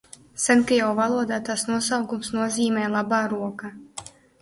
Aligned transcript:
"Senkrievu 0.43 0.95
valodā 0.99 1.39
tās 1.51 1.67
nosaukums 1.69 2.35
nozīmē 2.41 2.91
"labā 2.99 3.25
roka"." 3.39 3.75